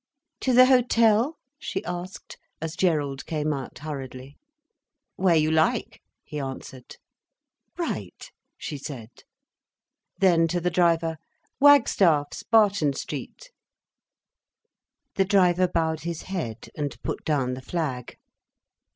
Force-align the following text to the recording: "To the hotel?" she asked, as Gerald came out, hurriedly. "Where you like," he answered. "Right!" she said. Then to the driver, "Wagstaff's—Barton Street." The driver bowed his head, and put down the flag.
"To 0.39 0.51
the 0.53 0.65
hotel?" 0.65 1.37
she 1.59 1.85
asked, 1.85 2.39
as 2.59 2.75
Gerald 2.75 3.23
came 3.27 3.53
out, 3.53 3.77
hurriedly. 3.77 4.35
"Where 5.15 5.35
you 5.35 5.51
like," 5.51 6.01
he 6.23 6.39
answered. 6.39 6.97
"Right!" 7.77 8.31
she 8.57 8.79
said. 8.79 9.11
Then 10.17 10.47
to 10.47 10.59
the 10.59 10.71
driver, 10.71 11.17
"Wagstaff's—Barton 11.59 12.93
Street." 12.93 13.51
The 15.17 15.25
driver 15.25 15.67
bowed 15.67 15.99
his 15.99 16.23
head, 16.23 16.71
and 16.75 16.99
put 17.03 17.23
down 17.23 17.53
the 17.53 17.61
flag. 17.61 18.17